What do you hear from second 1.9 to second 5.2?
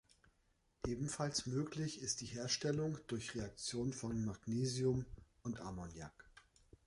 ist die Herstellung durch Reaktion von Magnesium